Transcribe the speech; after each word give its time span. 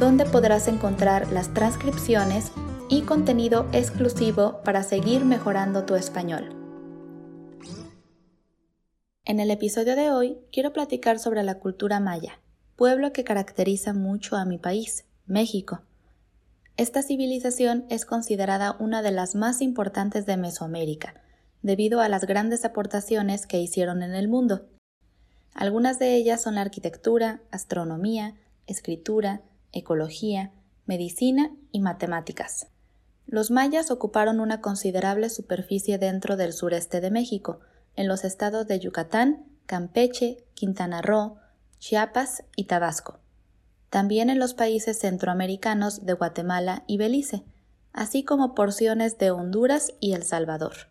donde 0.00 0.24
podrás 0.24 0.66
encontrar 0.66 1.30
las 1.30 1.52
transcripciones 1.52 2.52
y 2.88 3.02
contenido 3.02 3.68
exclusivo 3.72 4.62
para 4.64 4.82
seguir 4.82 5.26
mejorando 5.26 5.84
tu 5.84 5.94
español. 5.94 6.56
En 9.26 9.40
el 9.40 9.50
episodio 9.50 9.96
de 9.96 10.10
hoy 10.10 10.38
quiero 10.52 10.72
platicar 10.72 11.18
sobre 11.18 11.42
la 11.42 11.58
cultura 11.58 12.00
maya, 12.00 12.40
pueblo 12.76 13.12
que 13.12 13.24
caracteriza 13.24 13.92
mucho 13.92 14.36
a 14.36 14.46
mi 14.46 14.56
país, 14.56 15.04
México. 15.26 15.82
Esta 16.78 17.02
civilización 17.02 17.84
es 17.90 18.06
considerada 18.06 18.76
una 18.78 19.02
de 19.02 19.10
las 19.10 19.34
más 19.34 19.60
importantes 19.60 20.24
de 20.24 20.38
Mesoamérica, 20.38 21.12
debido 21.60 22.00
a 22.00 22.08
las 22.08 22.24
grandes 22.24 22.64
aportaciones 22.64 23.46
que 23.46 23.60
hicieron 23.60 24.02
en 24.02 24.14
el 24.14 24.28
mundo. 24.28 24.66
Algunas 25.52 25.98
de 25.98 26.16
ellas 26.16 26.40
son 26.40 26.54
la 26.54 26.62
arquitectura, 26.62 27.42
astronomía, 27.50 28.34
escritura, 28.66 29.42
ecología, 29.72 30.52
medicina 30.86 31.50
y 31.72 31.80
matemáticas. 31.80 32.68
Los 33.26 33.50
mayas 33.50 33.90
ocuparon 33.90 34.40
una 34.40 34.60
considerable 34.60 35.30
superficie 35.30 35.98
dentro 35.98 36.36
del 36.36 36.52
sureste 36.52 37.00
de 37.00 37.10
México, 37.10 37.60
en 37.94 38.08
los 38.08 38.24
estados 38.24 38.66
de 38.66 38.80
Yucatán, 38.80 39.44
Campeche, 39.66 40.44
Quintana 40.54 41.00
Roo, 41.00 41.36
Chiapas 41.78 42.42
y 42.56 42.64
Tabasco. 42.64 43.20
También 43.88 44.30
en 44.30 44.38
los 44.38 44.54
países 44.54 44.98
centroamericanos 44.98 46.04
de 46.04 46.12
Guatemala 46.12 46.84
y 46.86 46.96
Belice, 46.96 47.44
así 47.92 48.24
como 48.24 48.54
porciones 48.54 49.18
de 49.18 49.30
Honduras 49.30 49.92
y 50.00 50.12
El 50.14 50.22
Salvador. 50.22 50.90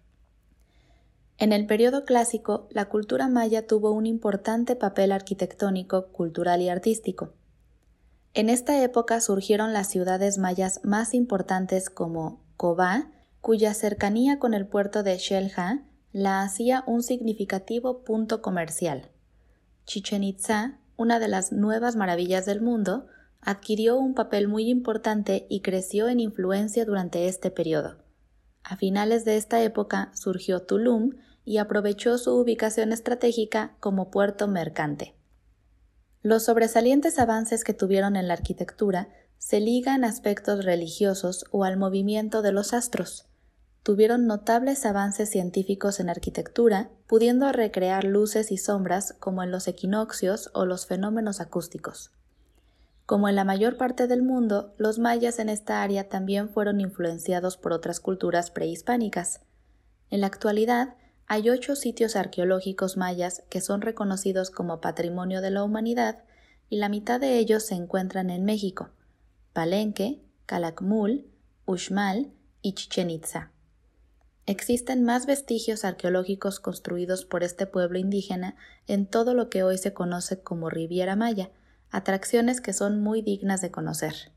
En 1.37 1.53
el 1.53 1.65
periodo 1.65 2.03
clásico, 2.03 2.67
la 2.69 2.89
cultura 2.89 3.29
maya 3.29 3.65
tuvo 3.65 3.91
un 3.91 4.05
importante 4.05 4.75
papel 4.75 5.13
arquitectónico, 5.13 6.07
cultural 6.07 6.61
y 6.61 6.69
artístico. 6.69 7.33
En 8.33 8.49
esta 8.49 8.83
época 8.83 9.21
surgieron 9.21 9.73
las 9.73 9.89
ciudades 9.89 10.37
mayas 10.37 10.81
más 10.83 11.13
importantes 11.13 11.89
como 11.89 12.43
Cobá, 12.57 13.11
cuya 13.41 13.73
cercanía 13.73 14.37
con 14.37 14.53
el 14.53 14.67
puerto 14.67 15.01
de 15.01 15.17
Shelha 15.17 15.83
la 16.11 16.41
hacía 16.41 16.83
un 16.85 17.03
significativo 17.03 18.03
punto 18.03 18.41
comercial. 18.41 19.09
Chichen 19.85 20.23
Itza, 20.23 20.77
una 20.97 21.19
de 21.19 21.27
las 21.27 21.51
nuevas 21.51 21.95
maravillas 21.95 22.45
del 22.45 22.61
mundo, 22.61 23.07
adquirió 23.41 23.97
un 23.97 24.13
papel 24.13 24.47
muy 24.47 24.69
importante 24.69 25.47
y 25.49 25.61
creció 25.61 26.09
en 26.09 26.19
influencia 26.19 26.85
durante 26.85 27.27
este 27.27 27.51
periodo. 27.51 27.97
A 28.63 28.75
finales 28.75 29.25
de 29.25 29.37
esta 29.37 29.63
época 29.63 30.11
surgió 30.13 30.61
Tulum 30.61 31.13
y 31.45 31.57
aprovechó 31.57 32.17
su 32.17 32.35
ubicación 32.35 32.91
estratégica 32.91 33.75
como 33.79 34.11
puerto 34.11 34.47
mercante. 34.47 35.15
Los 36.21 36.43
sobresalientes 36.43 37.17
avances 37.17 37.63
que 37.63 37.73
tuvieron 37.73 38.17
en 38.17 38.27
la 38.27 38.33
arquitectura 38.33 39.07
se 39.37 39.61
ligan 39.61 40.03
a 40.03 40.09
aspectos 40.09 40.65
religiosos 40.65 41.45
o 41.51 41.63
al 41.63 41.77
movimiento 41.77 42.41
de 42.41 42.51
los 42.51 42.73
astros. 42.73 43.25
Tuvieron 43.83 44.27
notables 44.27 44.85
avances 44.85 45.29
científicos 45.29 46.01
en 46.01 46.09
arquitectura, 46.09 46.89
pudiendo 47.07 47.49
recrear 47.53 48.03
luces 48.03 48.51
y 48.51 48.57
sombras 48.57 49.15
como 49.19 49.43
en 49.43 49.51
los 49.51 49.69
equinoccios 49.69 50.51
o 50.53 50.65
los 50.65 50.85
fenómenos 50.85 51.39
acústicos. 51.39 52.11
Como 53.05 53.29
en 53.29 53.35
la 53.35 53.45
mayor 53.45 53.77
parte 53.77 54.05
del 54.05 54.21
mundo, 54.21 54.75
los 54.77 54.99
mayas 54.99 55.39
en 55.39 55.47
esta 55.47 55.81
área 55.81 56.09
también 56.09 56.49
fueron 56.49 56.81
influenciados 56.81 57.55
por 57.55 57.71
otras 57.71 58.01
culturas 58.01 58.51
prehispánicas. 58.51 59.39
En 60.11 60.21
la 60.21 60.27
actualidad, 60.27 60.95
hay 61.31 61.47
ocho 61.51 61.75
sitios 61.75 62.15
arqueológicos 62.15 62.97
mayas 62.97 63.43
que 63.51 63.61
son 63.61 63.81
reconocidos 63.81 64.49
como 64.49 64.81
Patrimonio 64.81 65.41
de 65.41 65.51
la 65.51 65.63
Humanidad 65.63 66.23
y 66.69 66.77
la 66.77 66.89
mitad 66.89 67.19
de 67.19 67.37
ellos 67.37 67.67
se 67.67 67.75
encuentran 67.75 68.31
en 68.31 68.45
México, 68.45 68.89
Palenque, 69.53 70.23
Calakmul, 70.47 71.27
Uxmal 71.67 72.31
y 72.63 72.73
Chichen 72.73 73.11
Itza. 73.11 73.51
Existen 74.47 75.03
más 75.03 75.27
vestigios 75.27 75.85
arqueológicos 75.85 76.59
construidos 76.59 77.25
por 77.25 77.43
este 77.43 77.67
pueblo 77.67 77.99
indígena 77.99 78.55
en 78.87 79.05
todo 79.05 79.35
lo 79.35 79.51
que 79.51 79.61
hoy 79.61 79.77
se 79.77 79.93
conoce 79.93 80.41
como 80.41 80.71
Riviera 80.71 81.15
Maya, 81.15 81.51
atracciones 81.91 82.59
que 82.59 82.73
son 82.73 83.01
muy 83.01 83.21
dignas 83.21 83.61
de 83.61 83.69
conocer. 83.69 84.31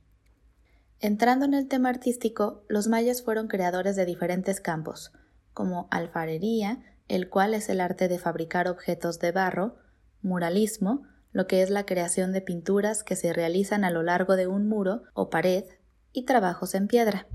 Entrando 1.01 1.47
en 1.47 1.55
el 1.55 1.69
tema 1.69 1.89
artístico, 1.89 2.65
los 2.69 2.87
mayas 2.87 3.23
fueron 3.23 3.49
creadores 3.49 3.97
de 3.97 4.05
diferentes 4.05 4.61
campos, 4.61 5.11
como 5.55 5.89
alfarería, 5.91 6.81
el 7.09 7.29
cual 7.29 7.55
es 7.55 7.69
el 7.69 7.81
arte 7.81 8.09
de 8.09 8.19
fabricar 8.19 8.69
objetos 8.69 9.19
de 9.19 9.33
barro, 9.33 9.77
muralismo, 10.23 11.03
lo 11.33 11.47
que 11.47 11.63
es 11.63 11.71
la 11.71 11.87
creación 11.87 12.33
de 12.33 12.41
pinturas 12.41 13.05
que 13.05 13.17
se 13.17 13.33
realizan 13.33 13.85
a 13.85 13.91
lo 13.91 14.03
largo 14.03 14.37
de 14.37 14.47
un 14.47 14.69
muro 14.69 15.03
o 15.15 15.31
pared, 15.31 15.65
y 16.13 16.25
trabajos 16.25 16.75
en 16.75 16.89
piedra. 16.89 17.27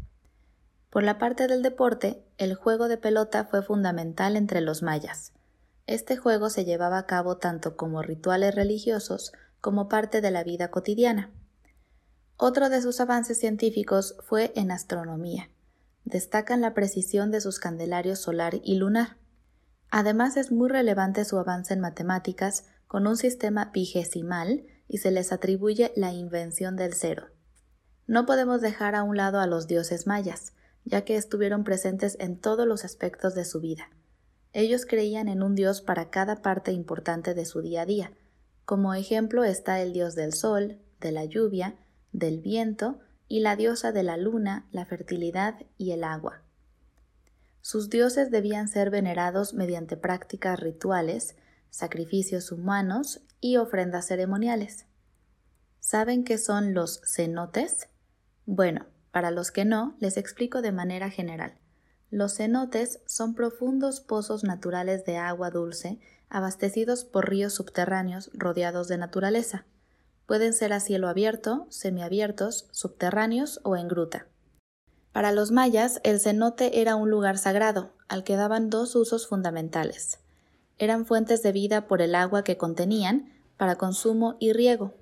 Por 0.89 1.03
la 1.03 1.17
parte 1.17 1.47
del 1.47 1.63
deporte, 1.63 2.23
el 2.37 2.55
juego 2.55 2.87
de 2.87 2.97
pelota 2.97 3.45
fue 3.45 3.63
fundamental 3.63 4.35
entre 4.35 4.61
los 4.61 4.83
mayas. 4.83 5.33
Este 5.87 6.15
juego 6.15 6.49
se 6.49 6.63
llevaba 6.63 6.99
a 6.99 7.05
cabo 7.07 7.37
tanto 7.37 7.75
como 7.75 8.01
rituales 8.01 8.53
religiosos 8.53 9.31
como 9.61 9.89
parte 9.89 10.21
de 10.21 10.31
la 10.31 10.43
vida 10.43 10.69
cotidiana. 10.69 11.31
Otro 12.35 12.69
de 12.69 12.81
sus 12.81 12.99
avances 12.99 13.39
científicos 13.39 14.15
fue 14.21 14.51
en 14.55 14.71
astronomía 14.71 15.49
destacan 16.07 16.61
la 16.61 16.73
precisión 16.73 17.31
de 17.31 17.41
sus 17.41 17.59
candelarios 17.59 18.19
solar 18.19 18.61
y 18.63 18.75
lunar. 18.75 19.17
Además 19.89 20.37
es 20.37 20.53
muy 20.53 20.69
relevante 20.69 21.25
su 21.25 21.37
avance 21.37 21.73
en 21.73 21.81
matemáticas 21.81 22.65
con 22.87 23.07
un 23.07 23.17
sistema 23.17 23.71
vigesimal 23.73 24.65
y 24.87 24.99
se 24.99 25.11
les 25.11 25.33
atribuye 25.33 25.91
la 25.97 26.13
invención 26.13 26.77
del 26.77 26.93
cero. 26.93 27.27
No 28.05 28.25
podemos 28.25 28.61
dejar 28.61 28.95
a 28.95 29.03
un 29.03 29.17
lado 29.17 29.41
a 29.41 29.47
los 29.47 29.67
dioses 29.67 30.07
mayas, 30.07 30.53
ya 30.85 31.03
que 31.03 31.17
estuvieron 31.17 31.65
presentes 31.65 32.15
en 32.21 32.39
todos 32.39 32.65
los 32.65 32.85
aspectos 32.85 33.35
de 33.35 33.43
su 33.43 33.59
vida. 33.59 33.89
Ellos 34.53 34.85
creían 34.85 35.27
en 35.27 35.43
un 35.43 35.55
dios 35.55 35.81
para 35.81 36.09
cada 36.09 36.41
parte 36.41 36.71
importante 36.71 37.33
de 37.33 37.43
su 37.43 37.61
día 37.61 37.81
a 37.81 37.85
día. 37.85 38.13
Como 38.63 38.93
ejemplo 38.93 39.43
está 39.43 39.81
el 39.81 39.91
dios 39.91 40.15
del 40.15 40.33
sol, 40.33 40.79
de 41.01 41.11
la 41.11 41.25
lluvia, 41.25 41.75
del 42.13 42.39
viento 42.39 42.99
y 43.27 43.41
la 43.41 43.55
diosa 43.55 43.91
de 43.91 44.03
la 44.03 44.17
luna, 44.17 44.67
la 44.71 44.85
fertilidad 44.85 45.55
y 45.77 45.91
el 45.91 46.03
agua. 46.03 46.41
Sus 47.61 47.89
dioses 47.89 48.31
debían 48.31 48.67
ser 48.69 48.89
venerados 48.89 49.53
mediante 49.53 49.97
prácticas 49.97 50.59
rituales, 50.59 51.35
sacrificios 51.69 52.51
humanos 52.51 53.21
y 53.41 53.57
ofrendas 53.57 54.07
ceremoniales. 54.07 54.85
¿Saben 55.79 56.23
qué 56.23 56.37
son 56.37 56.73
los 56.73 57.01
cenotes? 57.05 57.89
Bueno, 58.45 58.85
para 59.11 59.31
los 59.31 59.51
que 59.51 59.65
no, 59.65 59.95
les 59.99 60.17
explico 60.17 60.61
de 60.61 60.71
manera 60.71 61.09
general. 61.09 61.57
Los 62.09 62.37
cenotes 62.37 63.01
son 63.05 63.35
profundos 63.35 63.99
pozos 63.99 64.43
naturales 64.43 65.03
de 65.05 65.17
agua 65.17 65.49
dulce 65.49 65.99
abastecidos 66.29 67.05
por 67.05 67.29
ríos 67.29 67.53
subterráneos 67.53 68.31
rodeados 68.33 68.87
de 68.87 68.97
naturaleza. 68.97 69.65
Pueden 70.27 70.53
ser 70.53 70.73
a 70.73 70.81
cielo 70.81 71.07
abierto, 71.07 71.65
semiabiertos, 71.69 72.67
subterráneos 72.71 73.61
o 73.63 73.77
en 73.77 73.87
gruta. 73.87 74.27
Para 75.13 75.31
los 75.31 75.51
mayas, 75.51 76.01
el 76.03 76.19
cenote 76.19 76.81
era 76.81 76.95
un 76.95 77.09
lugar 77.09 77.37
sagrado, 77.37 77.93
al 78.09 78.23
que 78.25 78.35
daban 78.35 78.69
dos 78.69 78.95
usos 78.95 79.25
fundamentales. 79.25 80.19
Eran 80.77 81.05
fuentes 81.05 81.41
de 81.43 81.53
vida 81.53 81.87
por 81.87 82.01
el 82.01 82.13
agua 82.13 82.43
que 82.43 82.57
contenían, 82.57 83.33
para 83.55 83.77
consumo 83.77 84.35
y 84.39 84.51
riego, 84.51 84.93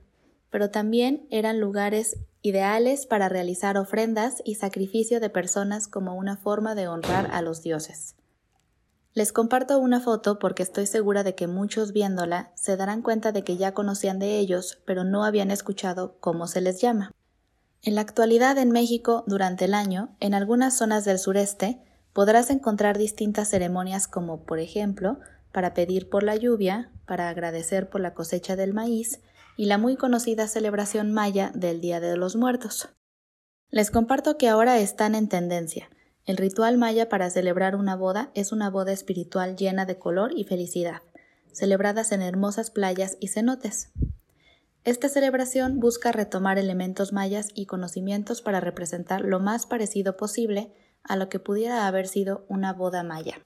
pero 0.51 0.69
también 0.69 1.27
eran 1.31 1.59
lugares 1.59 2.17
ideales 2.43 3.07
para 3.07 3.27
realizar 3.27 3.77
ofrendas 3.77 4.43
y 4.45 4.55
sacrificio 4.55 5.19
de 5.19 5.31
personas 5.31 5.87
como 5.87 6.15
una 6.15 6.37
forma 6.37 6.75
de 6.75 6.87
honrar 6.87 7.29
a 7.33 7.41
los 7.41 7.63
dioses. 7.63 8.15
Les 9.15 9.31
comparto 9.31 9.79
una 9.79 10.01
foto 10.01 10.39
porque 10.39 10.61
estoy 10.61 10.87
segura 10.87 11.23
de 11.23 11.35
que 11.35 11.47
muchos 11.47 11.93
viéndola 11.93 12.51
se 12.55 12.75
darán 12.75 13.01
cuenta 13.01 13.31
de 13.31 13.45
que 13.45 13.55
ya 13.55 13.73
conocían 13.73 14.19
de 14.19 14.39
ellos, 14.39 14.83
pero 14.85 15.05
no 15.05 15.23
habían 15.23 15.51
escuchado 15.51 16.17
cómo 16.19 16.47
se 16.47 16.59
les 16.59 16.81
llama. 16.81 17.13
En 17.81 17.95
la 17.95 18.01
actualidad 18.01 18.57
en 18.57 18.71
México, 18.71 19.23
durante 19.25 19.65
el 19.65 19.73
año, 19.73 20.17
en 20.19 20.33
algunas 20.33 20.77
zonas 20.77 21.05
del 21.05 21.17
sureste, 21.17 21.81
podrás 22.11 22.49
encontrar 22.49 22.97
distintas 22.97 23.47
ceremonias 23.47 24.09
como, 24.09 24.43
por 24.43 24.59
ejemplo, 24.59 25.19
para 25.53 25.73
pedir 25.73 26.09
por 26.09 26.23
la 26.23 26.35
lluvia, 26.35 26.91
para 27.05 27.29
agradecer 27.29 27.89
por 27.89 28.01
la 28.01 28.13
cosecha 28.13 28.57
del 28.57 28.73
maíz 28.73 29.21
y 29.55 29.67
la 29.67 29.77
muy 29.77 29.95
conocida 29.95 30.49
celebración 30.49 31.13
maya 31.13 31.53
del 31.55 31.79
Día 31.79 32.01
de 32.01 32.17
los 32.17 32.35
Muertos. 32.35 32.89
Les 33.69 33.91
comparto 33.91 34.37
que 34.37 34.49
ahora 34.49 34.77
están 34.79 35.15
en 35.15 35.29
tendencia. 35.29 35.89
El 36.25 36.37
ritual 36.37 36.79
maya 36.79 37.07
para 37.07 37.29
celebrar 37.29 37.75
una 37.75 37.95
boda 37.95 38.31
es 38.33 38.51
una 38.51 38.71
boda 38.71 38.91
espiritual 38.91 39.55
llena 39.55 39.85
de 39.85 39.99
color 39.99 40.31
y 40.35 40.43
felicidad, 40.43 41.03
celebradas 41.51 42.11
en 42.11 42.23
hermosas 42.23 42.71
playas 42.71 43.15
y 43.19 43.27
cenotes. 43.27 43.91
Esta 44.83 45.07
celebración 45.07 45.79
busca 45.79 46.11
retomar 46.11 46.57
elementos 46.57 47.13
mayas 47.13 47.49
y 47.53 47.67
conocimientos 47.67 48.41
para 48.41 48.59
representar 48.59 49.21
lo 49.21 49.39
más 49.39 49.67
parecido 49.67 50.17
posible 50.17 50.71
a 51.03 51.15
lo 51.15 51.29
que 51.29 51.39
pudiera 51.39 51.85
haber 51.85 52.07
sido 52.07 52.45
una 52.49 52.73
boda 52.73 53.03
maya. 53.03 53.39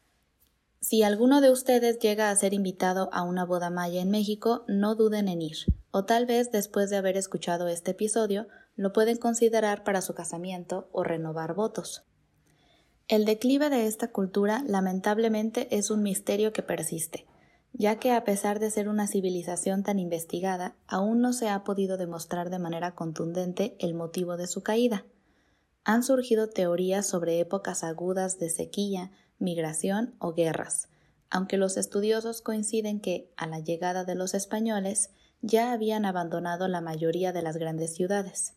Si 0.79 1.03
alguno 1.03 1.41
de 1.41 1.51
ustedes 1.51 1.99
llega 1.99 2.29
a 2.29 2.35
ser 2.37 2.53
invitado 2.53 3.09
a 3.11 3.23
una 3.23 3.43
boda 3.43 3.69
maya 3.69 4.01
en 4.01 4.09
México, 4.09 4.63
no 4.69 4.95
duden 4.95 5.27
en 5.27 5.41
ir, 5.41 5.57
o 5.91 6.05
tal 6.05 6.25
vez 6.25 6.51
después 6.51 6.89
de 6.89 6.95
haber 6.95 7.17
escuchado 7.17 7.67
este 7.67 7.91
episodio, 7.91 8.47
lo 8.77 8.93
pueden 8.93 9.17
considerar 9.17 9.83
para 9.83 10.01
su 10.01 10.13
casamiento 10.13 10.87
o 10.93 11.03
renovar 11.03 11.53
votos. 11.53 12.05
El 13.09 13.25
declive 13.25 13.71
de 13.71 13.87
esta 13.87 14.09
cultura 14.09 14.63
lamentablemente 14.67 15.75
es 15.75 15.89
un 15.89 16.03
misterio 16.03 16.53
que 16.53 16.61
persiste, 16.61 17.25
ya 17.73 17.95
que 17.95 18.11
a 18.11 18.23
pesar 18.23 18.59
de 18.59 18.69
ser 18.69 18.87
una 18.87 19.07
civilización 19.07 19.81
tan 19.81 19.97
investigada, 19.97 20.75
aún 20.85 21.19
no 21.19 21.33
se 21.33 21.49
ha 21.49 21.63
podido 21.63 21.97
demostrar 21.97 22.51
de 22.51 22.59
manera 22.59 22.93
contundente 22.93 23.75
el 23.79 23.95
motivo 23.95 24.37
de 24.37 24.45
su 24.45 24.61
caída. 24.61 25.05
Han 25.83 26.03
surgido 26.03 26.49
teorías 26.49 27.07
sobre 27.07 27.39
épocas 27.39 27.83
agudas 27.83 28.37
de 28.37 28.51
sequía, 28.51 29.09
migración 29.39 30.13
o 30.19 30.35
guerras, 30.35 30.87
aunque 31.31 31.57
los 31.57 31.77
estudiosos 31.77 32.43
coinciden 32.43 32.99
que, 32.99 33.33
a 33.37 33.47
la 33.47 33.59
llegada 33.59 34.05
de 34.05 34.13
los 34.13 34.35
españoles, 34.35 35.09
ya 35.41 35.71
habían 35.71 36.05
abandonado 36.05 36.67
la 36.67 36.79
mayoría 36.79 37.33
de 37.33 37.41
las 37.41 37.57
grandes 37.57 37.91
ciudades. 37.91 38.53